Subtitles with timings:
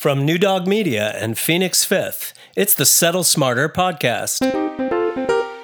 [0.00, 4.40] From New Dog Media and Phoenix Fifth, it's the Settle Smarter podcast.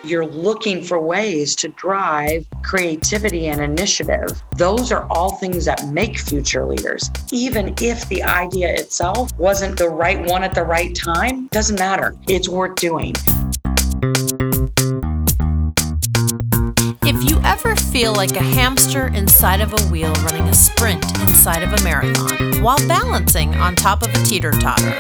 [0.04, 4.42] You're looking for ways to drive creativity and initiative.
[4.54, 7.10] Those are all things that make future leaders.
[7.33, 12.14] Even if the idea itself wasn't the right one at the right time, doesn't matter.
[12.29, 13.14] It's worth doing.
[17.09, 21.62] If you ever feel like a hamster inside of a wheel running a sprint inside
[21.62, 24.98] of a marathon while balancing on top of a teeter totter,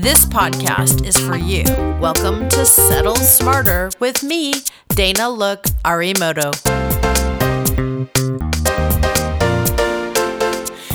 [0.00, 1.62] this podcast is for you.
[2.00, 4.54] Welcome to Settle Smarter with me,
[4.88, 6.73] Dana Look Arimoto.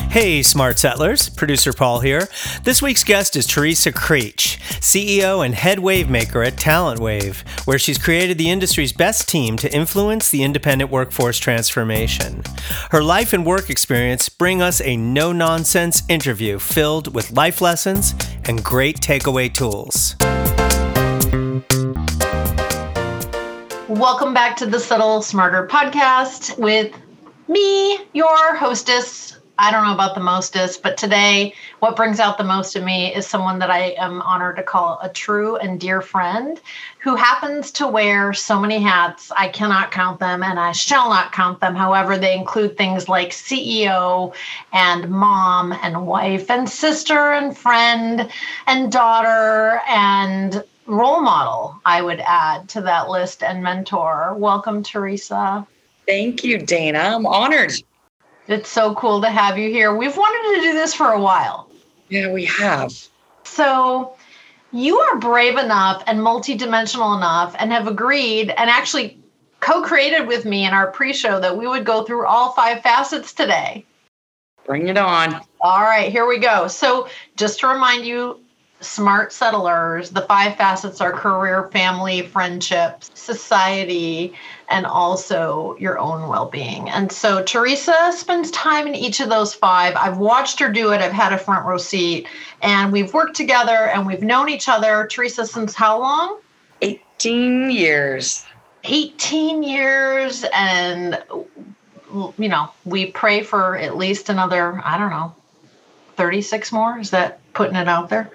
[0.10, 1.30] Hey, smart settlers.
[1.30, 2.30] Producer Paul here.
[2.64, 7.78] This week's guest is Teresa Creech, CEO and head wave maker at Talent Wave, where
[7.78, 12.42] she's created the industry's best team to influence the independent workforce transformation.
[12.90, 18.16] Her life and work experience bring us a no nonsense interview filled with life lessons
[18.46, 20.16] and great takeaway tools.
[23.88, 26.96] Welcome back to the Settle Smarter podcast with
[27.48, 32.46] me, your hostess, I don't know about the mostest, but today, what brings out the
[32.46, 36.00] most in me is someone that I am honored to call a true and dear
[36.00, 36.62] friend
[37.00, 39.34] who happens to wear so many hats.
[39.38, 41.76] I cannot count them and I shall not count them.
[41.76, 44.34] However, they include things like CEO
[44.72, 48.30] and mom and wife and sister and friend
[48.66, 54.36] and daughter and role model, I would add to that list and mentor.
[54.38, 55.68] Welcome, Teresa.
[56.08, 57.00] Thank you, Dana.
[57.00, 57.74] I'm honored.
[58.50, 59.96] It's so cool to have you here.
[59.96, 61.70] We've wanted to do this for a while.
[62.10, 62.92] Yeah, we have.
[63.44, 64.16] So,
[64.72, 69.20] you are brave enough and multidimensional enough and have agreed and actually
[69.60, 72.82] co created with me in our pre show that we would go through all five
[72.82, 73.86] facets today.
[74.66, 75.40] Bring it on.
[75.62, 76.68] All right, here we go.
[76.68, 78.40] So, just to remind you,
[78.82, 84.34] smart settlers, the five facets are career, family, friendships, society,
[84.70, 86.90] and also your own well being.
[86.90, 89.96] And so Teresa spends time in each of those five.
[89.96, 92.28] I've watched her do it, I've had a front row seat,
[92.62, 96.40] and we've worked together and we've known each other, Teresa, since how long?
[96.82, 98.46] 18 years.
[98.84, 100.46] 18 years.
[100.54, 101.22] And,
[102.38, 105.36] you know, we pray for at least another, I don't know,
[106.16, 107.00] 36 more.
[107.00, 108.30] Is that putting it out there?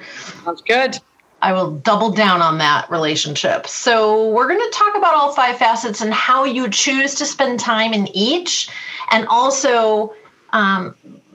[0.45, 0.99] Sounds good.
[1.45, 3.67] I will double down on that relationship.
[3.67, 7.61] So, we're going to talk about all five facets and how you choose to spend
[7.61, 8.71] time in each.
[9.11, 10.15] And also,
[10.55, 10.95] um,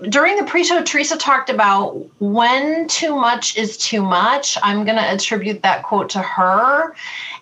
[0.10, 4.58] during the pre show, Teresa talked about when too much is too much.
[4.64, 6.96] I'm going to attribute that quote to her.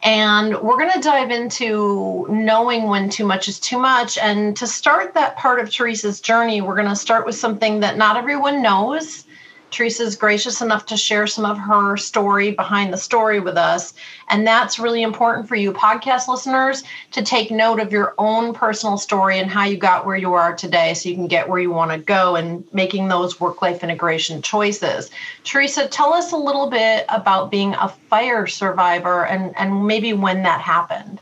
[0.04, 4.18] And we're going to dive into knowing when too much is too much.
[4.18, 7.96] And to start that part of Teresa's journey, we're going to start with something that
[7.96, 9.24] not everyone knows
[9.70, 13.94] Teresa's gracious enough to share some of her story behind the story with us.
[14.30, 18.98] And that's really important for you, podcast listeners, to take note of your own personal
[18.98, 21.72] story and how you got where you are today so you can get where you
[21.72, 25.10] want to go and making those work life integration choices.
[25.44, 30.44] Teresa, tell us a little bit about being a fire survivor and, and maybe when
[30.44, 31.20] that happened.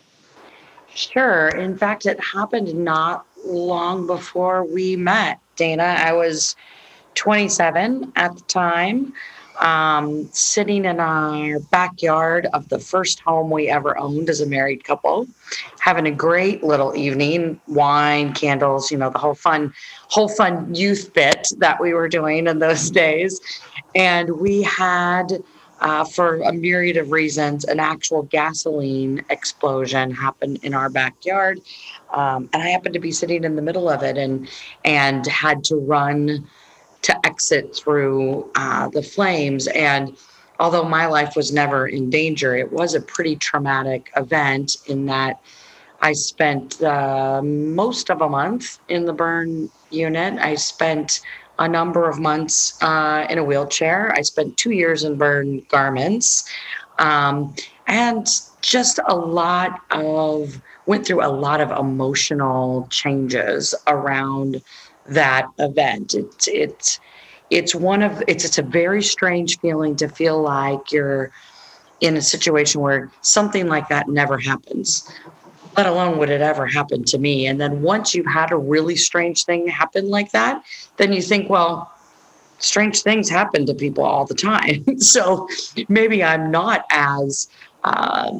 [0.93, 1.49] Sure.
[1.49, 5.83] In fact, it happened not long before we met, Dana.
[5.83, 6.55] I was
[7.15, 9.13] 27 at the time,
[9.59, 14.83] um, sitting in our backyard of the first home we ever owned as a married
[14.83, 15.27] couple,
[15.79, 19.73] having a great little evening, wine, candles, you know, the whole fun,
[20.09, 23.39] whole fun youth bit that we were doing in those days.
[23.95, 25.41] And we had,
[25.79, 31.61] uh, for a myriad of reasons, an actual gasoline explosion happened in our backyard.
[32.13, 34.47] Um, and I happened to be sitting in the middle of it and
[34.83, 36.47] and had to run
[37.05, 39.67] to exit through uh, the flames.
[39.67, 40.17] And
[40.59, 45.39] although my life was never in danger, it was a pretty traumatic event in that
[46.01, 50.39] I spent uh, most of a month in the burn unit.
[50.39, 51.21] I spent
[51.59, 54.11] a number of months uh, in a wheelchair.
[54.17, 56.49] I spent two years in burn garments.
[56.97, 57.53] Um,
[57.85, 58.27] and
[58.61, 64.61] just a lot of, went through a lot of emotional changes around
[65.07, 66.13] that event.
[66.13, 66.99] It's it's
[67.49, 71.31] it's one of it's it's a very strange feeling to feel like you're
[72.01, 75.09] in a situation where something like that never happens
[75.77, 78.95] let alone would it ever happen to me and then once you've had a really
[78.95, 80.63] strange thing happen like that
[80.97, 81.91] then you think well
[82.59, 85.47] strange things happen to people all the time so
[85.87, 87.47] maybe i'm not as
[87.83, 88.31] uh,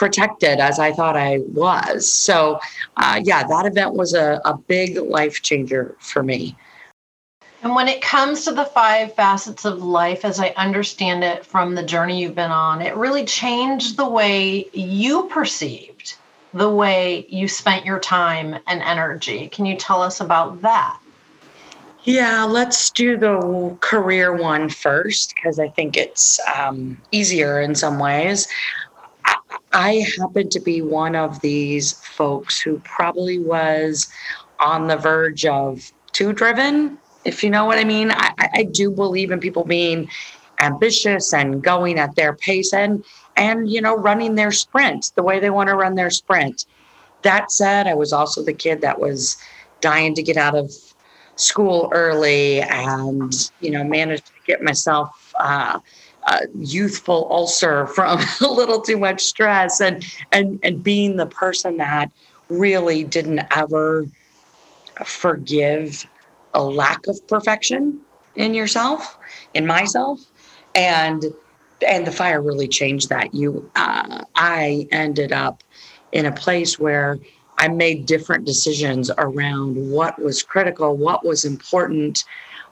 [0.00, 2.10] protected as I thought I was.
[2.10, 2.58] So,
[2.96, 6.56] uh, yeah, that event was a, a big life changer for me.
[7.62, 11.74] And when it comes to the five facets of life, as I understand it from
[11.74, 16.14] the journey you've been on, it really changed the way you perceived
[16.52, 19.48] the way you spent your time and energy.
[19.48, 20.98] Can you tell us about that?
[22.04, 27.98] Yeah, let's do the career one first because I think it's um, easier in some
[27.98, 28.48] ways.
[29.72, 34.08] I, happen to be one of these folks who probably was
[34.58, 38.10] on the verge of too driven if you know what I mean.
[38.10, 40.08] I, I do believe in people being
[40.60, 43.04] ambitious and going at their pace and
[43.36, 46.66] and you know running their sprint the way they want to run their sprint.
[47.22, 49.36] That said, I was also the kid that was
[49.80, 50.72] dying to get out of
[51.36, 55.78] school early and you know managed to get myself uh,
[56.30, 61.76] a youthful ulcer from a little too much stress and and and being the person
[61.78, 62.10] that
[62.48, 64.06] really didn't ever
[65.04, 66.06] forgive
[66.54, 68.00] a lack of perfection
[68.36, 69.18] in yourself,
[69.54, 70.20] in myself,
[70.74, 71.24] and
[71.86, 73.34] and the fire really changed that.
[73.34, 75.62] You, uh, I ended up
[76.12, 77.18] in a place where
[77.58, 82.24] I made different decisions around what was critical, what was important,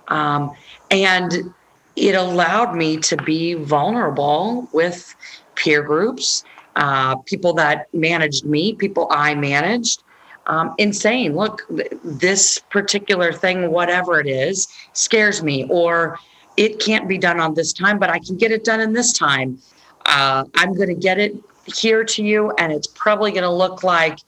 [0.08, 0.52] um,
[0.90, 1.52] and
[1.98, 5.14] it allowed me to be vulnerable with
[5.54, 6.44] peer groups,
[6.76, 10.04] uh, people that managed me, people I managed,
[10.46, 11.62] um, in saying, look,
[12.04, 16.18] this particular thing, whatever it is, scares me, or
[16.56, 19.12] it can't be done on this time, but I can get it done in this
[19.12, 19.58] time.
[20.06, 21.36] Uh, I'm going to get it
[21.66, 24.18] here to you, and it's probably going to look like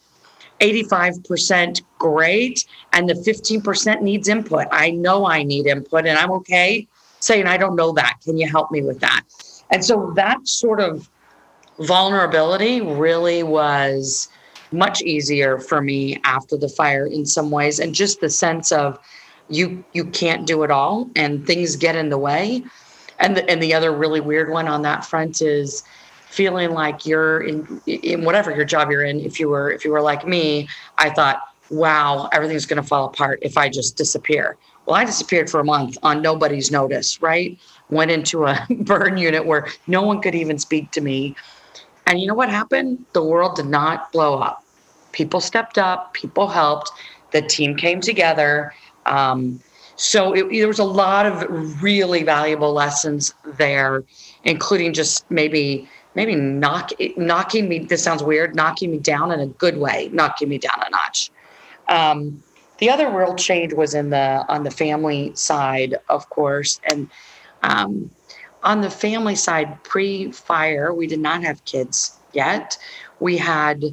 [0.60, 4.66] 85% great, and the 15% needs input.
[4.70, 6.86] I know I need input, and I'm okay
[7.20, 8.18] saying, I don't know that.
[8.24, 9.22] Can you help me with that?
[9.70, 11.08] And so that sort of
[11.78, 14.28] vulnerability really was
[14.72, 18.98] much easier for me after the fire in some ways and just the sense of
[19.48, 22.62] you you can't do it all and things get in the way
[23.18, 25.82] and the, and the other really weird one on that front is
[26.28, 29.90] feeling like you're in in whatever your job you're in if you were if you
[29.90, 30.68] were like me
[30.98, 34.56] i thought wow everything's going to fall apart if i just disappear
[34.90, 37.58] well i disappeared for a month on nobody's notice right
[37.88, 41.34] went into a burn unit where no one could even speak to me
[42.10, 43.04] and you know what happened?
[43.12, 44.64] The world did not blow up.
[45.12, 46.90] People stepped up, people helped,
[47.30, 48.74] the team came together.
[49.06, 49.60] Um,
[49.94, 54.02] so it, there was a lot of really valuable lessons there,
[54.42, 57.78] including just maybe maybe knock knocking me.
[57.78, 61.30] This sounds weird, knocking me down in a good way, knocking me down a notch.
[61.86, 62.42] Um,
[62.80, 67.08] the other world change was in the on the family side, of course, and
[67.62, 68.10] um,
[68.62, 72.76] on the family side, pre fire, we did not have kids yet.
[73.20, 73.84] We had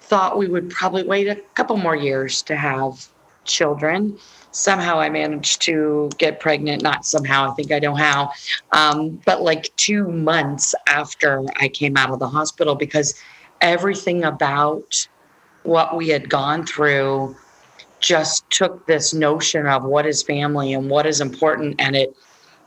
[0.00, 3.08] thought we would probably wait a couple more years to have
[3.44, 4.18] children.
[4.50, 8.32] Somehow I managed to get pregnant, not somehow, I think I know how,
[8.72, 13.20] um, but like two months after I came out of the hospital because
[13.60, 15.06] everything about
[15.64, 17.36] what we had gone through
[18.06, 22.14] just took this notion of what is family and what is important and it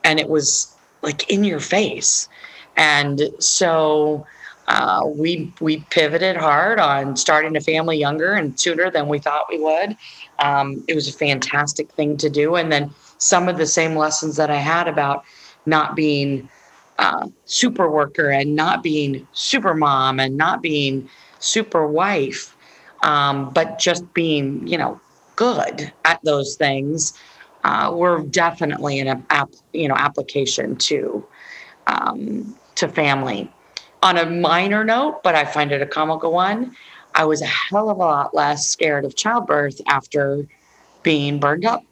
[0.03, 2.27] and it was like in your face.
[2.75, 4.25] And so
[4.67, 9.45] uh, we we pivoted hard on starting a family younger and sooner than we thought
[9.49, 9.95] we would.
[10.39, 14.35] Um, it was a fantastic thing to do, and then some of the same lessons
[14.35, 15.23] that I had about
[15.65, 16.49] not being
[16.97, 21.09] uh, super worker and not being super mom and not being
[21.39, 22.57] super wife,
[23.03, 24.99] um, but just being you know
[25.39, 27.13] good at those things
[27.63, 31.25] uh, were definitely an app, you know application to
[31.87, 33.49] um, to family.
[34.03, 36.75] On a minor note, but I find it a comical one,
[37.15, 40.45] I was a hell of a lot less scared of childbirth after
[41.03, 41.83] being burned up.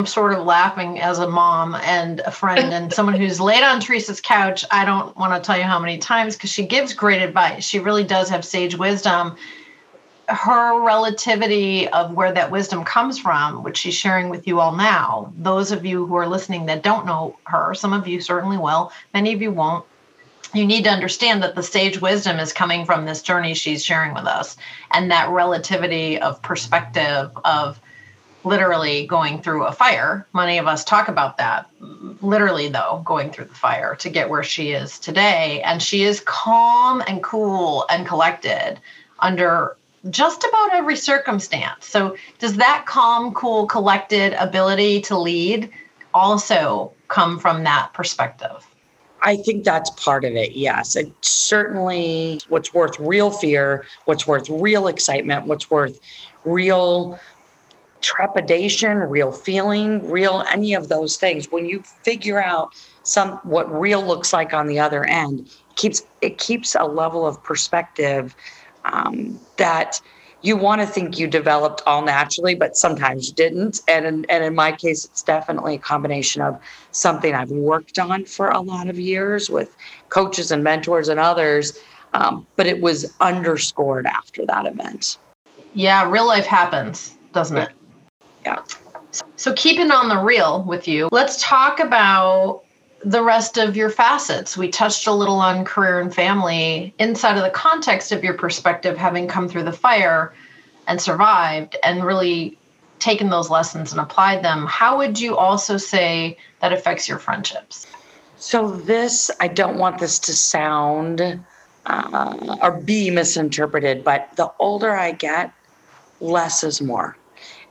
[0.00, 3.80] I'm sort of laughing as a mom and a friend and someone who's laid on
[3.80, 4.64] Teresa's couch.
[4.70, 7.64] I don't want to tell you how many times because she gives great advice.
[7.64, 9.36] She really does have sage wisdom
[10.28, 15.32] her relativity of where that wisdom comes from, which she's sharing with you all now,
[15.36, 18.92] those of you who are listening that don't know her, some of you certainly will,
[19.12, 19.84] many of you won't.
[20.54, 24.12] You need to understand that the sage wisdom is coming from this journey she's sharing
[24.12, 24.56] with us,
[24.92, 27.80] and that relativity of perspective of
[28.44, 30.26] literally going through a fire.
[30.34, 31.70] Many of us talk about that,
[32.20, 35.62] literally, though, going through the fire to get where she is today.
[35.62, 38.78] And she is calm and cool and collected
[39.20, 39.76] under
[40.10, 41.86] just about every circumstance.
[41.86, 45.70] So, does that calm, cool, collected ability to lead
[46.14, 48.66] also come from that perspective?
[49.22, 50.52] I think that's part of it.
[50.52, 50.96] Yes.
[50.96, 56.00] It certainly what's worth real fear, what's worth real excitement, what's worth
[56.44, 57.18] real
[58.00, 61.50] trepidation, real feeling, real any of those things.
[61.52, 66.02] When you figure out some what real looks like on the other end, it keeps
[66.20, 68.34] it keeps a level of perspective
[68.84, 70.00] um, that
[70.42, 73.80] you want to think you developed all naturally, but sometimes you didn't.
[73.88, 76.60] And in, and in my case, it's definitely a combination of
[76.90, 79.74] something I've worked on for a lot of years with
[80.08, 81.78] coaches and mentors and others.
[82.14, 85.16] Um, but it was underscored after that event.
[85.74, 87.70] Yeah, real life happens, doesn't it?
[88.44, 88.62] Yeah.
[89.36, 92.64] So, keeping on the real with you, let's talk about
[93.04, 94.56] the rest of your facets.
[94.56, 98.96] We touched a little on career and family inside of the context of your perspective,
[98.96, 100.32] having come through the fire
[100.86, 102.58] and survived and really
[102.98, 104.66] taken those lessons and applied them.
[104.66, 107.86] How would you also say that affects your friendships?
[108.36, 111.20] So, this, I don't want this to sound
[111.86, 115.52] uh, or be misinterpreted, but the older I get,
[116.20, 117.16] less is more.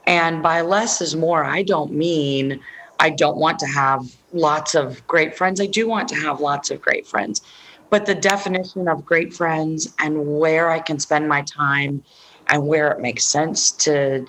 [0.06, 2.60] And by less is more, I don't mean
[3.00, 5.60] I don't want to have lots of great friends.
[5.60, 7.42] I do want to have lots of great friends.
[7.90, 12.02] But the definition of great friends and where I can spend my time
[12.48, 14.26] and where it makes sense to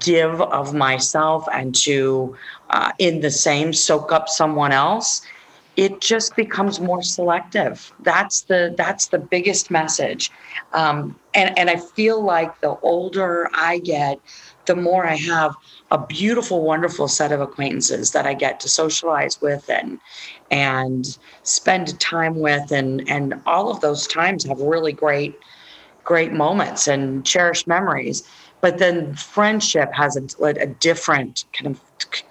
[0.00, 2.36] give of myself and to,
[2.70, 5.22] uh, in the same, soak up someone else
[5.76, 7.92] it just becomes more selective.
[8.00, 10.30] That's the that's the biggest message,
[10.72, 14.20] um, and and I feel like the older I get,
[14.66, 15.54] the more I have
[15.90, 20.00] a beautiful, wonderful set of acquaintances that I get to socialize with and
[20.50, 25.38] and spend time with, and and all of those times have really great
[26.04, 28.28] great moments and cherished memories.
[28.60, 31.80] But then friendship has a, a different kind of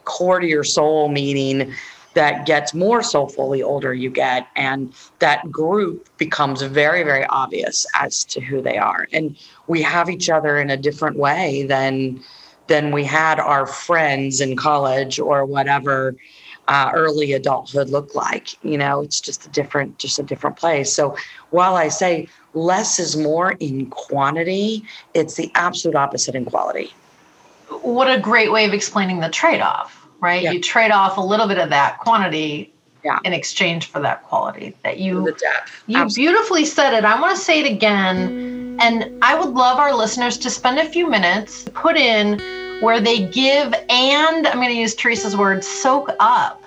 [0.05, 1.73] core to your soul meaning
[2.13, 7.85] that gets more soulful the older you get and that group becomes very very obvious
[7.95, 9.07] as to who they are.
[9.11, 9.35] And
[9.67, 12.23] we have each other in a different way than
[12.67, 16.15] than we had our friends in college or whatever
[16.69, 19.01] uh, early adulthood looked like you know?
[19.01, 20.93] It's just a different just a different place.
[20.93, 21.17] So
[21.49, 26.93] while i say less is more in quantity it's the absolute opposite in quality.
[27.81, 30.41] What a great way of explaining the trade-off right?
[30.41, 30.51] Yeah.
[30.51, 33.19] You trade off a little bit of that quantity yeah.
[33.23, 35.83] in exchange for that quality that you the depth.
[35.87, 36.31] you Absolutely.
[36.31, 37.05] beautifully said it.
[37.05, 38.81] I want to say it again, mm.
[38.81, 42.39] and I would love our listeners to spend a few minutes put in
[42.81, 46.63] where they give and I'm going to use Teresa's word soak up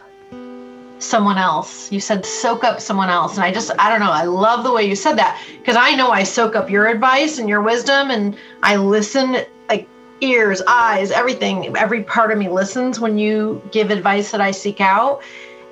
[0.99, 1.93] someone else.
[1.93, 3.37] You said soak up someone else.
[3.37, 5.95] And I just, I don't know, I love the way you said that because I
[5.95, 9.45] know I soak up your advice and your wisdom and I listen
[10.20, 14.80] ears, eyes, everything, every part of me listens when you give advice that I seek
[14.80, 15.23] out.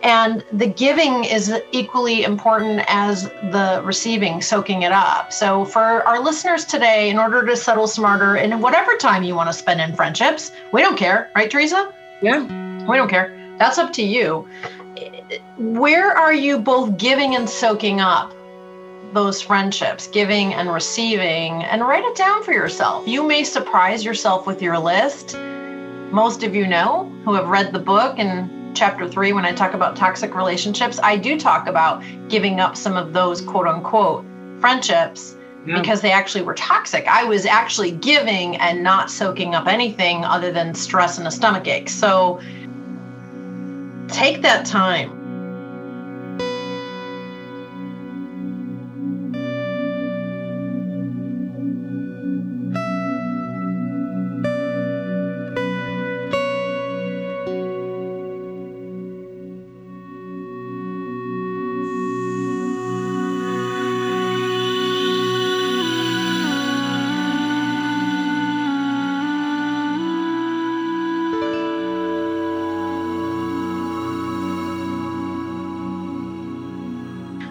[0.02, 5.32] And the giving is equally important as the receiving, soaking it up.
[5.32, 9.48] So, for our listeners today, in order to settle smarter in whatever time you want
[9.48, 11.94] to spend in friendships, we don't care, right, Teresa?
[12.20, 12.42] Yeah.
[12.86, 13.34] We don't care.
[13.58, 14.46] That's up to you.
[15.56, 18.34] Where are you both giving and soaking up
[19.14, 23.06] those friendships, giving and receiving, and write it down for yourself.
[23.06, 25.36] You may surprise yourself with your list.
[26.10, 29.72] Most of you know who have read the book in chapter three, when I talk
[29.72, 34.24] about toxic relationships, I do talk about giving up some of those quote unquote
[34.60, 35.78] friendships yeah.
[35.78, 37.06] because they actually were toxic.
[37.06, 41.66] I was actually giving and not soaking up anything other than stress and a stomach
[41.66, 41.88] ache.
[41.88, 42.40] So
[44.08, 45.23] take that time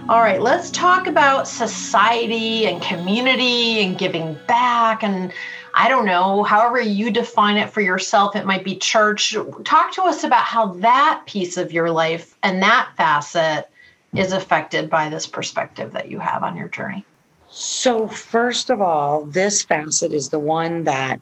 [0.09, 5.01] All right, let's talk about society and community and giving back.
[5.01, 5.31] And
[5.73, 9.33] I don't know, however you define it for yourself, it might be church.
[9.63, 13.69] Talk to us about how that piece of your life and that facet
[14.13, 17.05] is affected by this perspective that you have on your journey.
[17.49, 21.21] So, first of all, this facet is the one that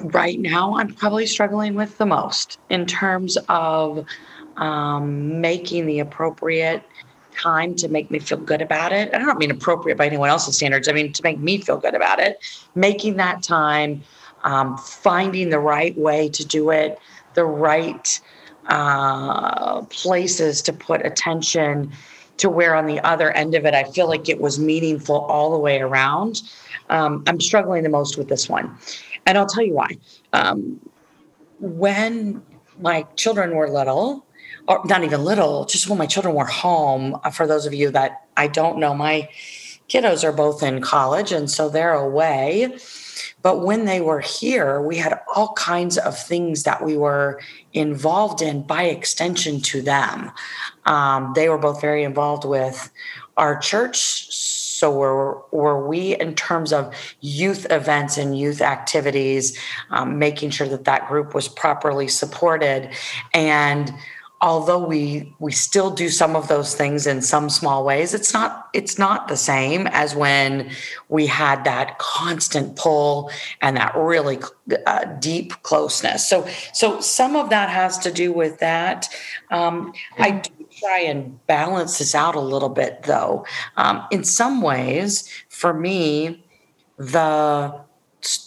[0.00, 4.06] right now I'm probably struggling with the most in terms of
[4.56, 6.82] um, making the appropriate
[7.40, 9.14] time to make me feel good about it.
[9.14, 10.88] I don't mean appropriate by anyone else's standards.
[10.88, 12.38] I mean to make me feel good about it.
[12.74, 14.02] Making that time,
[14.44, 16.98] um, finding the right way to do it,
[17.34, 18.20] the right
[18.68, 21.92] uh, places to put attention
[22.38, 25.50] to where on the other end of it, I feel like it was meaningful all
[25.50, 26.42] the way around.
[26.90, 28.76] Um, I'm struggling the most with this one.
[29.26, 29.96] And I'll tell you why.
[30.32, 30.80] Um,
[31.60, 32.42] when
[32.80, 34.26] my children were little,
[34.68, 37.90] or not even little, just when my children were home, uh, for those of you
[37.90, 39.28] that I don't know, my
[39.88, 42.76] kiddos are both in college and so they're away.
[43.42, 47.40] But when they were here, we had all kinds of things that we were
[47.72, 50.32] involved in by extension to them.
[50.84, 52.90] Um, they were both very involved with
[53.36, 54.26] our church.
[54.78, 59.58] So were, were we in terms of youth events and youth activities,
[59.90, 62.90] um, making sure that that group was properly supported.
[63.32, 63.92] And
[64.42, 68.68] although we we still do some of those things in some small ways it's not
[68.74, 70.70] it's not the same as when
[71.08, 73.30] we had that constant pull
[73.62, 74.38] and that really
[74.86, 76.28] uh, deep closeness.
[76.28, 79.08] So so some of that has to do with that.
[79.50, 80.50] Um, i do
[80.86, 83.44] try and balance this out a little bit though
[83.76, 86.44] um, in some ways for me
[86.98, 87.86] the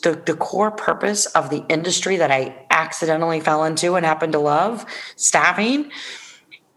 [0.03, 4.39] the, the core purpose of the industry that I accidentally fell into and happened to
[4.39, 5.91] love, staffing,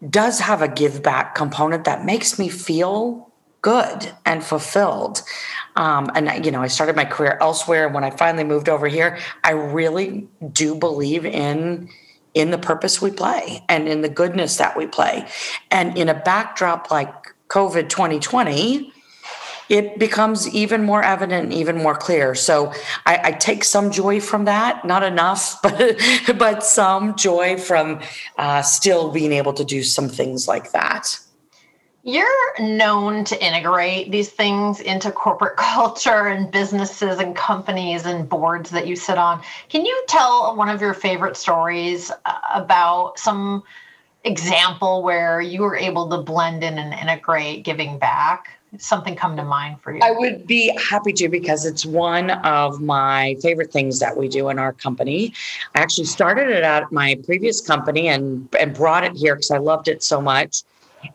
[0.08, 5.22] does have a give back component that makes me feel good and fulfilled.
[5.76, 7.86] Um, and you know, I started my career elsewhere.
[7.86, 11.88] And when I finally moved over here, I really do believe in
[12.34, 15.26] in the purpose we play and in the goodness that we play.
[15.70, 17.12] And in a backdrop like
[17.48, 18.92] COVID 2020,
[19.68, 22.34] it becomes even more evident even more clear.
[22.34, 22.72] So
[23.06, 26.00] I, I take some joy from that, not enough, but
[26.36, 28.00] but some joy from
[28.36, 31.18] uh, still being able to do some things like that.
[32.04, 38.70] You're known to integrate these things into corporate culture and businesses and companies and boards
[38.70, 39.42] that you sit on.
[39.68, 43.62] Can you tell one of your favorite stories uh, about some
[44.24, 48.58] example where you were able to blend in and integrate giving back?
[48.78, 50.00] something come to mind for you?
[50.02, 54.48] I would be happy to because it's one of my favorite things that we do
[54.48, 55.34] in our company.
[55.74, 59.58] I actually started it at my previous company and, and brought it here because I
[59.58, 60.62] loved it so much.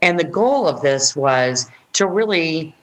[0.01, 2.75] And the goal of this was to really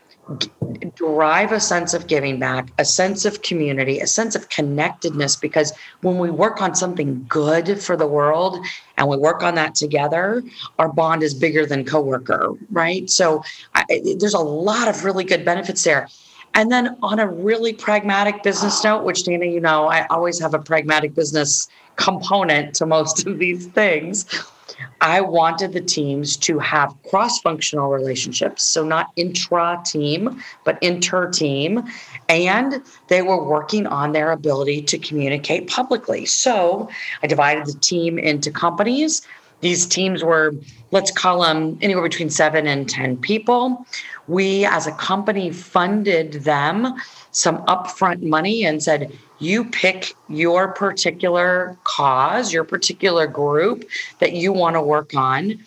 [0.94, 5.36] drive a sense of giving back, a sense of community, a sense of connectedness.
[5.36, 8.58] Because when we work on something good for the world
[8.96, 10.42] and we work on that together,
[10.78, 13.08] our bond is bigger than coworker, right?
[13.10, 13.42] So
[13.74, 13.84] I,
[14.18, 16.08] there's a lot of really good benefits there.
[16.54, 20.54] And then on a really pragmatic business note, which Dana, you know, I always have
[20.54, 24.24] a pragmatic business component to most of these things.
[25.00, 31.30] I wanted the teams to have cross functional relationships, so not intra team, but inter
[31.30, 31.84] team.
[32.28, 36.26] And they were working on their ability to communicate publicly.
[36.26, 36.88] So
[37.22, 39.26] I divided the team into companies.
[39.60, 40.54] These teams were,
[40.90, 43.86] let's call them anywhere between seven and 10 people.
[44.28, 46.94] We, as a company, funded them
[47.34, 53.84] some upfront money and said, you pick your particular cause, your particular group
[54.20, 55.58] that you want to work on.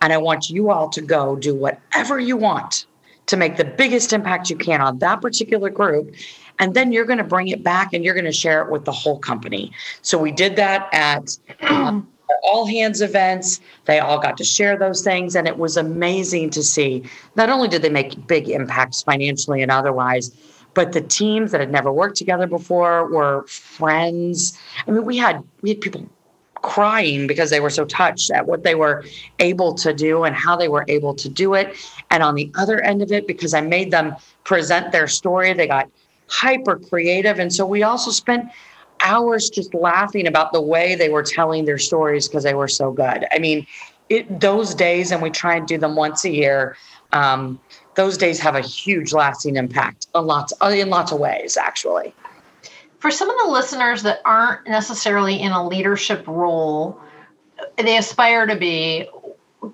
[0.00, 2.86] And I want you all to go do whatever you want
[3.26, 6.14] to make the biggest impact you can on that particular group.
[6.60, 8.84] And then you're going to bring it back and you're going to share it with
[8.84, 9.72] the whole company.
[10.02, 12.08] So we did that at um,
[12.44, 13.60] all hands events.
[13.86, 15.34] They all got to share those things.
[15.34, 17.02] And it was amazing to see.
[17.34, 20.30] Not only did they make big impacts financially and otherwise,
[20.76, 24.56] but the teams that had never worked together before were friends.
[24.86, 26.06] I mean, we had we had people
[26.62, 29.02] crying because they were so touched at what they were
[29.38, 31.74] able to do and how they were able to do it.
[32.10, 35.66] And on the other end of it, because I made them present their story, they
[35.66, 35.88] got
[36.28, 37.38] hyper creative.
[37.38, 38.50] And so we also spent
[39.00, 42.92] hours just laughing about the way they were telling their stories because they were so
[42.92, 43.26] good.
[43.32, 43.66] I mean,
[44.10, 46.76] it, those days, and we try and do them once a year.
[47.12, 47.60] Um,
[47.96, 52.14] those days have a huge lasting impact on lots in lots of ways actually.
[53.00, 57.00] For some of the listeners that aren't necessarily in a leadership role
[57.76, 59.08] they aspire to be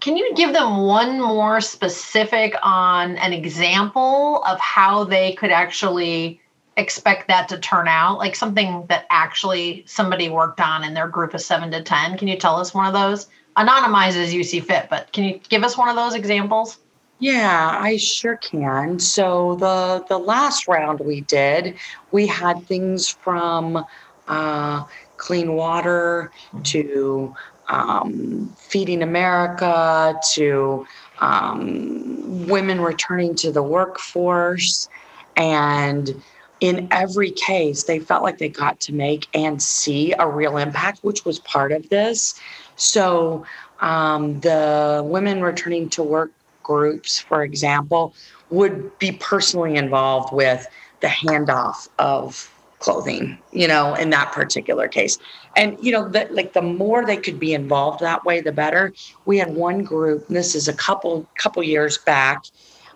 [0.01, 6.41] can you give them one more specific on an example of how they could actually
[6.79, 8.17] expect that to turn out?
[8.19, 12.29] Like something that actually somebody worked on in their group of 7 to 10 can
[12.29, 13.27] you tell us one of those?
[13.57, 16.79] Anonymize as you see fit but can you give us one of those examples
[17.23, 18.99] yeah, I sure can.
[18.99, 21.77] So the the last round we did,
[22.11, 23.85] we had things from
[24.27, 24.85] uh,
[25.19, 26.33] clean water
[26.65, 27.33] to
[27.69, 30.85] um, feeding America to
[31.21, 34.89] um, women returning to the workforce,
[35.37, 36.21] and
[36.59, 41.05] in every case, they felt like they got to make and see a real impact,
[41.05, 42.35] which was part of this.
[42.75, 43.47] So
[43.79, 46.33] um, the women returning to work
[46.63, 48.15] groups, for example,
[48.51, 50.67] would be personally involved with
[51.01, 52.51] the handoff of
[52.83, 55.17] clothing, you know, in that particular case.
[55.57, 58.93] And you know, that like the more they could be involved that way, the better.
[59.25, 62.45] We had one group, this is a couple couple years back,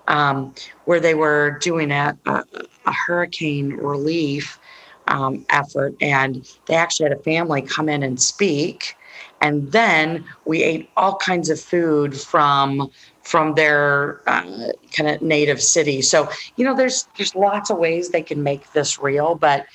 [0.08, 2.44] um, where they were doing a, a,
[2.86, 4.58] a hurricane relief
[5.08, 8.96] um, effort, and they actually had a family come in and speak.
[9.40, 12.90] And then we ate all kinds of food from
[13.26, 16.00] from their uh, kind of native city.
[16.00, 19.66] So you know, there's there's lots of ways they can make this real, but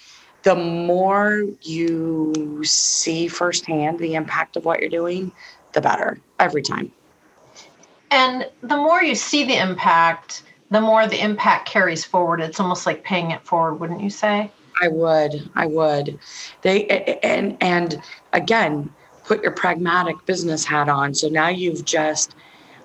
[0.43, 5.33] the more you see firsthand the impact of what you're doing,
[5.73, 6.91] the better every time.
[8.09, 12.39] And the more you see the impact, the more the impact carries forward.
[12.39, 14.49] It's almost like paying it forward, wouldn't you say?
[14.81, 15.49] I would.
[15.55, 16.17] I would.
[16.61, 16.87] They
[17.21, 18.89] and and again,
[19.25, 21.13] put your pragmatic business hat on.
[21.13, 22.33] So now you've just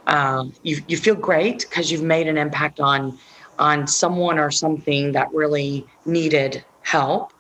[0.07, 3.19] um, you you feel great because you've made an impact on
[3.59, 7.33] on someone or something that really needed help.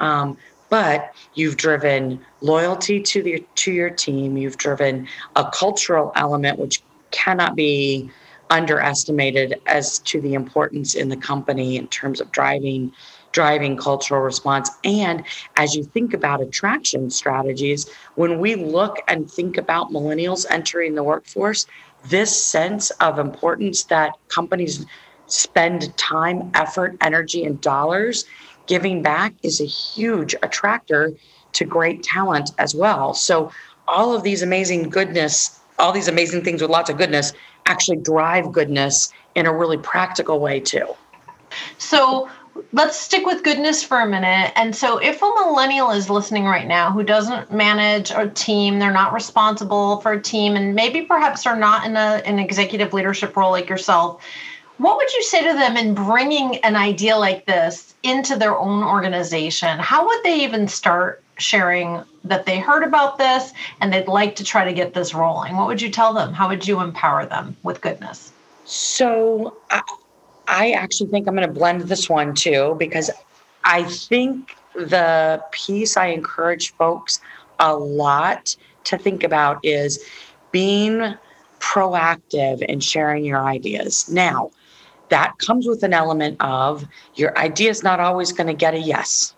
[0.00, 0.36] Um,
[0.68, 4.36] but you've driven loyalty to the to your team.
[4.36, 8.10] You've driven a cultural element which cannot be
[8.50, 12.92] underestimated as to the importance in the company in terms of driving
[13.32, 15.24] driving cultural response and
[15.56, 21.02] as you think about attraction strategies when we look and think about millennials entering the
[21.02, 21.64] workforce
[22.08, 24.86] this sense of importance that companies
[25.26, 28.24] spend time effort energy and dollars
[28.66, 31.12] giving back is a huge attractor
[31.52, 33.50] to great talent as well so
[33.86, 37.32] all of these amazing goodness all these amazing things with lots of goodness
[37.66, 40.86] actually drive goodness in a really practical way too.
[41.78, 42.28] So
[42.72, 44.52] let's stick with goodness for a minute.
[44.56, 48.92] And so, if a millennial is listening right now who doesn't manage a team, they're
[48.92, 53.36] not responsible for a team, and maybe perhaps are not in a, an executive leadership
[53.36, 54.22] role like yourself,
[54.80, 58.82] what would you say to them in bringing an idea like this into their own
[58.82, 59.78] organization?
[59.78, 64.44] How would they even start sharing that they heard about this and they'd like to
[64.44, 65.56] try to get this rolling?
[65.56, 66.32] What would you tell them?
[66.32, 68.32] How would you empower them with goodness?
[68.64, 69.82] So, uh,
[70.50, 73.10] I, actually think I'm going to blend this one too, because
[73.64, 77.20] I think the piece I encourage folks
[77.60, 80.04] a lot to think about is
[80.50, 81.14] being
[81.60, 84.08] proactive in sharing your ideas.
[84.10, 84.50] Now,
[85.10, 88.78] that comes with an element of your idea is not always going to get a
[88.78, 89.34] yes.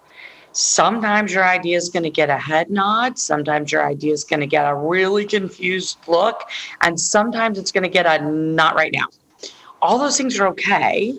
[0.52, 3.18] Sometimes your idea is going to get a head nod.
[3.18, 6.42] Sometimes your idea is going to get a really confused look.
[6.82, 9.06] And sometimes it's going to get a not right now.
[9.82, 11.14] All those things are okay.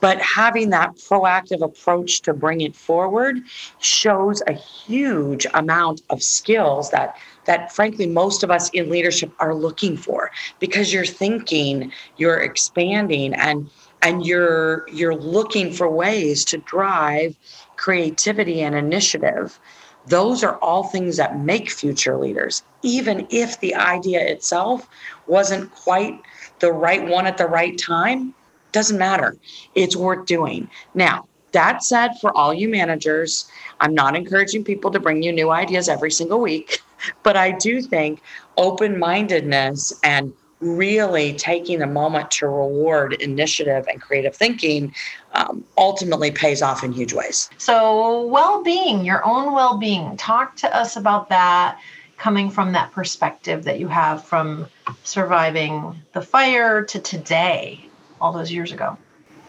[0.00, 3.42] But having that proactive approach to bring it forward
[3.78, 9.54] shows a huge amount of skills that that frankly most of us in leadership are
[9.54, 13.70] looking for because you're thinking, you're expanding and
[14.02, 17.36] and you're you're looking for ways to drive
[17.76, 19.58] creativity and initiative
[20.06, 24.88] those are all things that make future leaders even if the idea itself
[25.26, 26.18] wasn't quite
[26.60, 28.34] the right one at the right time
[28.72, 29.36] doesn't matter.
[29.74, 30.68] It's worth doing.
[30.94, 35.50] Now that said for all you managers i'm not encouraging people to bring you new
[35.50, 36.80] ideas every single week
[37.22, 38.22] but i do think
[38.56, 44.94] open-mindedness and really taking a moment to reward initiative and creative thinking
[45.32, 47.48] um, ultimately pays off in huge ways.
[47.56, 51.80] So, well being, your own well being, talk to us about that
[52.20, 54.66] coming from that perspective that you have from
[55.04, 57.80] surviving the fire to today,
[58.20, 58.96] all those years ago.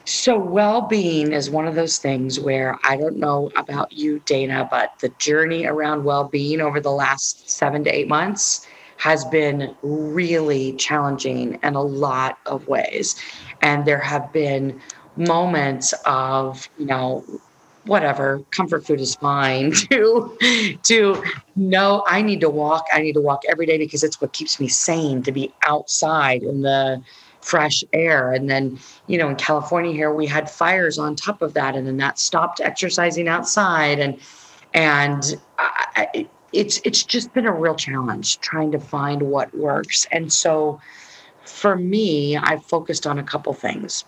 [0.05, 4.67] So, well being is one of those things where I don't know about you, Dana,
[4.71, 8.65] but the journey around well being over the last seven to eight months
[8.97, 13.15] has been really challenging in a lot of ways.
[13.61, 14.79] And there have been
[15.17, 17.23] moments of, you know,
[17.85, 20.37] whatever comfort food is fine to
[20.83, 21.23] to
[21.55, 24.59] know i need to walk i need to walk every day because it's what keeps
[24.59, 27.01] me sane to be outside in the
[27.41, 31.53] fresh air and then you know in california here we had fires on top of
[31.53, 34.19] that and then that stopped exercising outside and
[34.73, 40.07] and I, it's it's just been a real challenge trying to find what works.
[40.11, 40.79] And so
[41.45, 44.05] for me, I've focused on a couple things.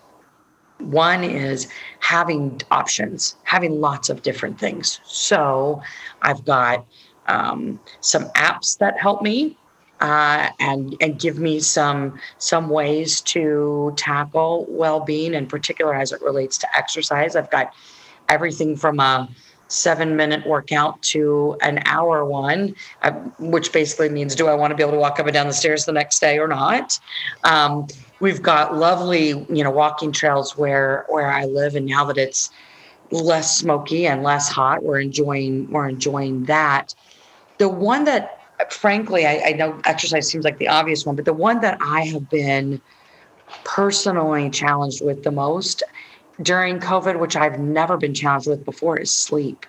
[0.84, 1.68] One is
[2.00, 5.00] having options, having lots of different things.
[5.04, 5.82] So
[6.22, 6.86] I've got
[7.26, 9.56] um, some apps that help me
[10.00, 16.20] uh, and and give me some some ways to tackle well-being, in particular as it
[16.20, 17.36] relates to exercise.
[17.36, 17.72] I've got
[18.28, 19.28] everything from a
[19.68, 24.76] seven minute workout to an hour one, uh, which basically means do I want to
[24.76, 26.98] be able to walk up and down the stairs the next day or not?
[27.44, 27.86] Um,
[28.20, 32.50] we've got lovely, you know, walking trails where where I live, and now that it's
[33.10, 34.82] less smoky and less hot.
[34.82, 36.94] We're enjoying we're enjoying that.
[37.58, 41.32] The one that frankly I, I know exercise seems like the obvious one, but the
[41.32, 42.80] one that I have been
[43.64, 45.82] personally challenged with the most
[46.42, 49.66] during COVID, which I've never been challenged with before, is sleep.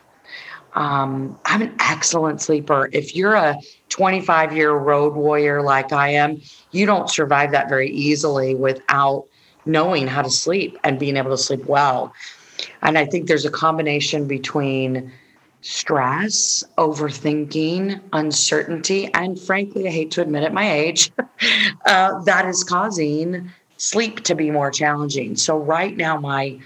[0.74, 2.90] Um, I'm an excellent sleeper.
[2.92, 3.58] If you're a
[3.96, 9.26] 25 year road warrior like I am, you don't survive that very easily without
[9.66, 12.14] knowing how to sleep and being able to sleep well.
[12.82, 15.14] And I think there's a combination between
[15.62, 21.14] stress, overthinking, uncertainty, and frankly, I hate to admit at my age,
[21.86, 25.38] uh, that is causing sleep to be more challenging.
[25.38, 26.60] So right now, my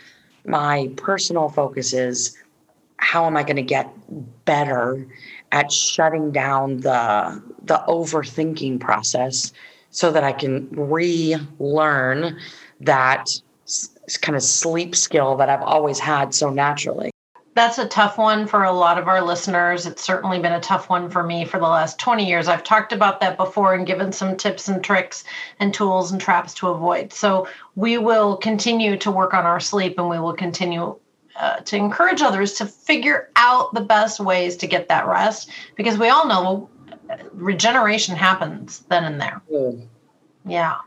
[0.46, 2.36] my personal focus is
[3.00, 3.92] how am I going to get
[4.46, 5.08] better
[5.52, 9.54] at shutting down the the overthinking process
[9.90, 12.38] so that I can relearn
[12.82, 13.30] that
[14.22, 17.12] kind of sleep skill that I've always had so naturally.
[17.56, 19.86] That's a tough one for a lot of our listeners.
[19.86, 22.48] It's certainly been a tough one for me for the last 20 years.
[22.48, 25.24] I've talked about that before and given some tips and tricks
[25.60, 27.12] and tools and traps to avoid.
[27.12, 30.96] So we will continue to work on our sleep and we will continue
[31.40, 35.98] uh, to encourage others to figure out the best ways to get that rest because
[35.98, 36.70] we all know
[37.34, 39.42] regeneration happens then and there.
[39.52, 39.88] Mm.
[40.46, 40.78] Yeah.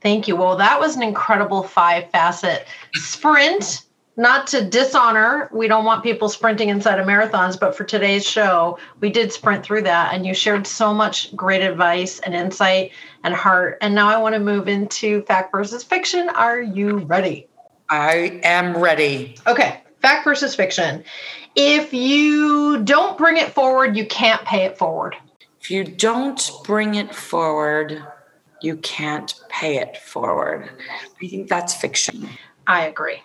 [0.00, 0.36] Thank you.
[0.36, 3.82] Well, that was an incredible five facet sprint.
[4.16, 8.78] Not to dishonor, we don't want people sprinting inside of marathons, but for today's show,
[9.00, 12.92] we did sprint through that and you shared so much great advice and insight
[13.24, 13.78] and heart.
[13.80, 16.28] And now I want to move into fact versus fiction.
[16.30, 17.48] Are you ready?
[17.90, 19.36] I am ready.
[19.46, 19.82] Okay.
[20.00, 21.04] Fact versus fiction.
[21.56, 25.16] If you don't bring it forward, you can't pay it forward.
[25.60, 28.02] If you don't bring it forward,
[28.62, 30.70] you can't pay it forward.
[31.20, 32.28] I think that's fiction.
[32.66, 33.22] I agree.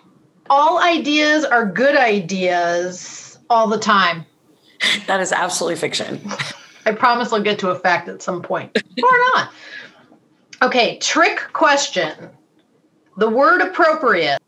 [0.50, 4.26] All ideas are good ideas all the time.
[5.06, 6.20] That is absolutely fiction.
[6.84, 8.76] I promise I'll get to a fact at some point.
[9.02, 9.50] or not.
[10.60, 12.12] Okay, trick question.
[13.16, 14.38] The word appropriate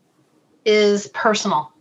[0.65, 1.71] is personal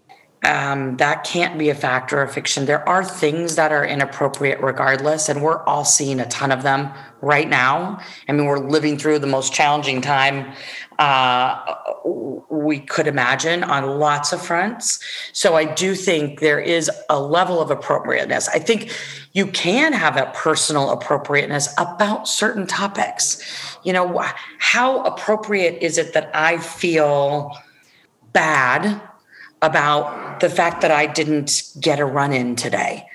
[0.44, 2.66] um, that can't be a factor of fiction.
[2.66, 6.92] There are things that are inappropriate regardless, and we're all seeing a ton of them
[7.20, 8.00] right now.
[8.28, 10.54] I mean, we're living through the most challenging time
[11.00, 11.74] uh,
[12.50, 15.00] we could imagine on lots of fronts.
[15.32, 18.48] So I do think there is a level of appropriateness.
[18.48, 18.92] I think
[19.32, 23.42] you can have a personal appropriateness about certain topics.
[23.82, 24.24] You know,
[24.58, 27.52] how appropriate is it that I feel
[28.32, 29.00] bad?
[29.62, 33.06] about the fact that I didn't get a run in today,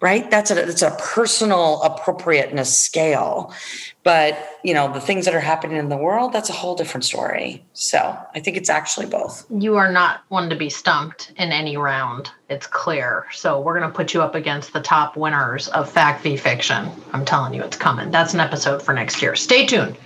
[0.00, 0.30] right?
[0.30, 3.52] That's a it's a personal appropriateness scale.
[4.02, 7.04] But you know, the things that are happening in the world, that's a whole different
[7.04, 7.62] story.
[7.74, 9.44] So I think it's actually both.
[9.50, 12.30] You are not one to be stumped in any round.
[12.48, 13.26] It's clear.
[13.32, 16.90] So we're gonna put you up against the top winners of fact v fiction.
[17.12, 18.10] I'm telling you it's coming.
[18.10, 19.36] That's an episode for next year.
[19.36, 19.98] Stay tuned.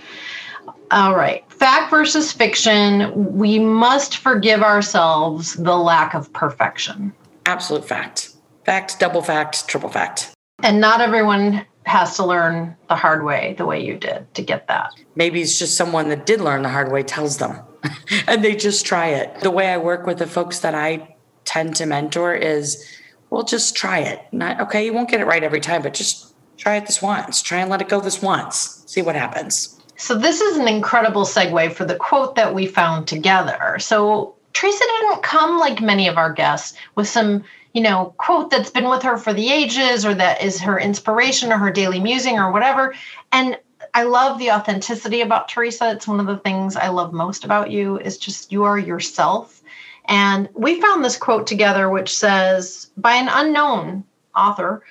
[0.91, 1.49] All right.
[1.51, 3.35] Fact versus fiction.
[3.35, 7.13] We must forgive ourselves the lack of perfection.
[7.45, 8.33] Absolute fact.
[8.65, 10.31] Fact, double fact, triple fact.
[10.63, 14.67] And not everyone has to learn the hard way the way you did to get
[14.67, 14.91] that.
[15.15, 17.59] Maybe it's just someone that did learn the hard way tells them
[18.27, 19.41] and they just try it.
[19.41, 22.83] The way I work with the folks that I tend to mentor is
[23.29, 24.21] well, just try it.
[24.31, 27.41] Not okay, you won't get it right every time, but just try it this once.
[27.41, 28.83] Try and let it go this once.
[28.87, 29.74] See what happens.
[29.97, 33.77] So, this is an incredible segue for the quote that we found together.
[33.79, 38.69] So, Teresa didn't come like many of our guests with some, you know, quote that's
[38.69, 42.37] been with her for the ages or that is her inspiration or her daily musing
[42.37, 42.93] or whatever.
[43.31, 43.57] And
[43.93, 45.91] I love the authenticity about Teresa.
[45.91, 49.61] It's one of the things I love most about you is just you are yourself.
[50.05, 54.03] And we found this quote together which says by an unknown
[54.35, 54.83] author,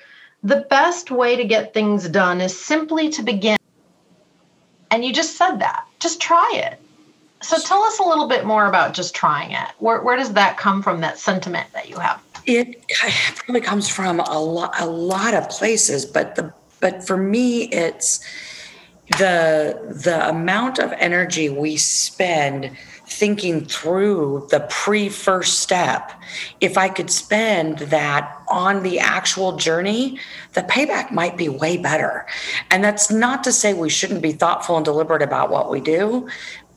[0.43, 3.57] the best way to get things done is simply to begin
[4.95, 5.85] and you just said that.
[5.99, 6.79] Just try it.
[7.41, 9.67] So tell us a little bit more about just trying it.
[9.79, 12.23] Where, where does that come from, that sentiment that you have?
[12.45, 12.81] It
[13.35, 18.23] probably comes from a lot, a lot of places, but the but for me, it's
[19.17, 22.71] the the amount of energy we spend
[23.07, 26.11] thinking through the pre first step,
[26.61, 30.19] if I could spend that on the actual journey,
[30.53, 32.25] the payback might be way better.
[32.71, 36.27] And that's not to say we shouldn't be thoughtful and deliberate about what we do,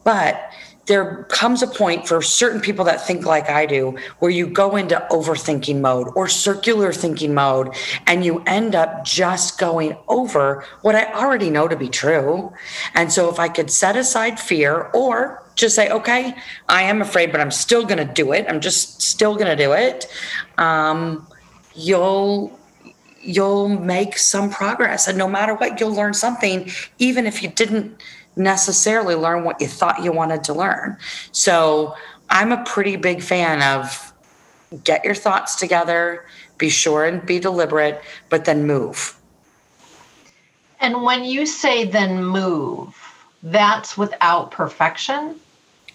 [0.05, 0.51] but
[0.89, 4.75] there comes a point for certain people that think like I do where you go
[4.75, 7.75] into overthinking mode or circular thinking mode
[8.07, 12.53] and you end up just going over what I already know to be true.
[12.95, 16.35] And so if I could set aside fear or just say, okay,
[16.69, 18.47] I am afraid, but I'm still going to do it.
[18.49, 20.07] I'm just still going to do it.
[20.57, 21.27] Um,
[21.75, 22.59] you'll
[23.21, 28.01] you'll make some progress, and no matter what, you'll learn something, even if you didn't
[28.37, 30.97] necessarily learn what you thought you wanted to learn.
[31.33, 31.95] So
[32.31, 34.13] I'm a pretty big fan of
[34.85, 36.25] get your thoughts together,
[36.57, 39.19] be sure and be deliberate, but then move.
[40.81, 42.95] And when you say then move,
[43.43, 45.37] that's without perfection?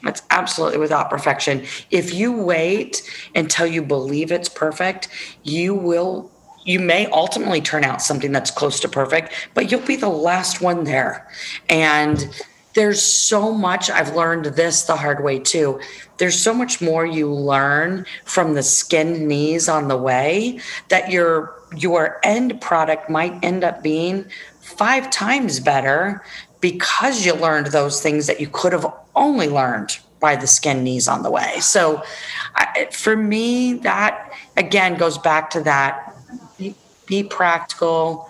[0.06, 1.66] It's absolutely without perfection.
[1.89, 3.02] If you wait
[3.36, 5.08] until you believe it's perfect,
[5.44, 6.32] you will
[6.66, 10.62] you may ultimately turn out something that's close to perfect, but you'll be the last
[10.62, 11.28] one there.
[11.70, 12.26] And
[12.74, 15.80] there's so much I've learned this the hard way too.
[16.18, 21.56] There's so much more you learn from the skinned knees on the way that your
[21.76, 24.26] your end product might end up being
[24.62, 26.24] five times better
[26.63, 28.86] because you learned those things that you could have
[29.17, 31.60] only learned by the skin knees on the way.
[31.60, 32.02] So
[32.56, 36.15] I, for me, that again goes back to that
[36.58, 36.73] be,
[37.06, 38.30] be practical,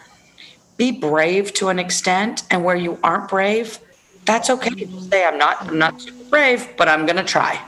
[0.77, 3.77] be brave to an extent, and where you aren't brave,
[4.25, 7.61] that's okay to say I'm not I'm not brave, but I'm gonna try.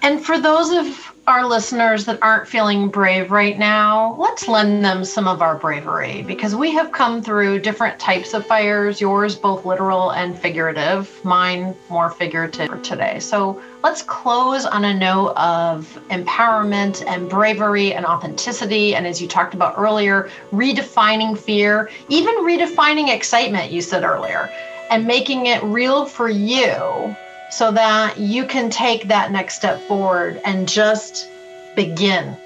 [0.00, 5.04] And for those of our listeners that aren't feeling brave right now, let's lend them
[5.04, 9.66] some of our bravery because we have come through different types of fires, yours both
[9.66, 13.18] literal and figurative, mine more figurative today.
[13.18, 18.94] So let's close on a note of empowerment and bravery and authenticity.
[18.94, 24.50] And as you talked about earlier, redefining fear, even redefining excitement, you said earlier,
[24.90, 27.14] and making it real for you
[27.50, 31.28] so that you can take that next step forward and just
[31.74, 32.36] begin.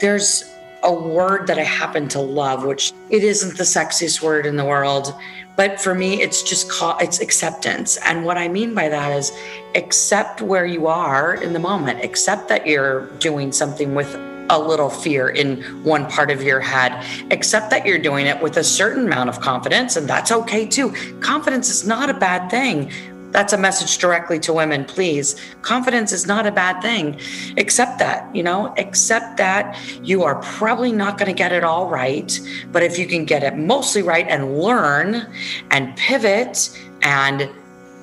[0.00, 0.50] There's
[0.82, 4.64] a word that I happen to love, which it isn't the sexiest word in the
[4.64, 5.14] world,
[5.56, 7.96] but for me, it's just called it's acceptance.
[7.98, 9.32] And what I mean by that is
[9.74, 14.14] accept where you are in the moment, accept that you're doing something with
[14.50, 17.02] a little fear in one part of your head.
[17.30, 20.92] Accept that you're doing it with a certain amount of confidence, and that's okay too.
[21.20, 22.90] Confidence is not a bad thing
[23.34, 24.84] that's a message directly to women.
[24.84, 27.20] Please confidence is not a bad thing.
[27.58, 28.72] Accept that you know?
[28.78, 32.40] Accept that you are probably not going to get it all right
[32.72, 35.26] but if you can get it mostly right and learn
[35.70, 36.70] and pivot
[37.02, 37.50] and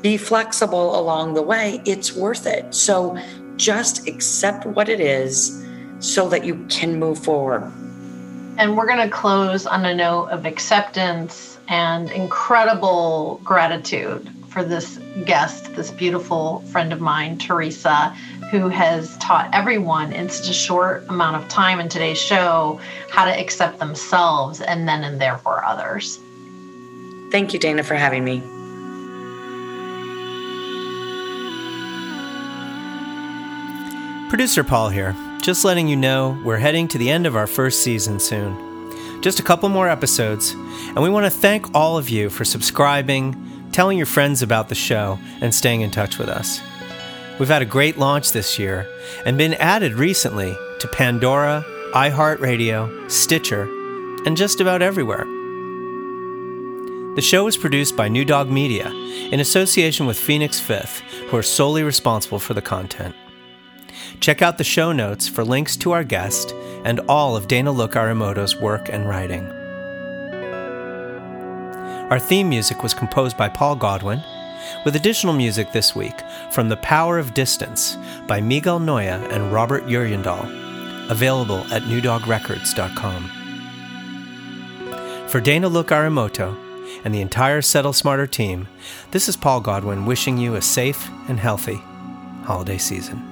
[0.02, 2.74] be flexible along the way it's worth it.
[2.74, 3.18] So
[3.56, 5.66] just accept what it is
[6.00, 7.72] so that you can move forward.
[8.58, 15.00] And we're going to close on a note of acceptance and incredible gratitude for this
[15.26, 18.10] guest, this beautiful friend of mine, Teresa,
[18.52, 23.24] who has taught everyone in such a short amount of time in today's show how
[23.24, 26.20] to accept themselves and then and therefore others.
[27.32, 28.42] Thank you, Dana, for having me.
[34.30, 37.84] Producer Paul here, just letting you know we're heading to the end of our first
[37.84, 39.22] season soon.
[39.22, 43.51] Just a couple more episodes, and we want to thank all of you for subscribing
[43.72, 46.62] telling your friends about the show, and staying in touch with us.
[47.40, 48.88] We've had a great launch this year
[49.26, 53.64] and been added recently to Pandora, iHeartRadio, Stitcher,
[54.26, 55.26] and just about everywhere.
[57.16, 58.90] The show is produced by New Dog Media
[59.32, 63.16] in association with Phoenix Fifth, who are solely responsible for the content.
[64.20, 66.54] Check out the show notes for links to our guest
[66.86, 69.61] and all of Dana Look Arimoto's work and writing.
[72.12, 74.22] Our theme music was composed by Paul Godwin,
[74.84, 76.20] with additional music this week
[76.52, 77.98] from The Power of Distance
[78.28, 83.32] by Miguel Noya and Robert Uriendal, available at newdogrecords.com.
[85.30, 86.54] For Dana Look Arimoto
[87.06, 88.68] and the entire Settle Smarter team,
[89.12, 91.82] this is Paul Godwin wishing you a safe and healthy
[92.44, 93.31] holiday season.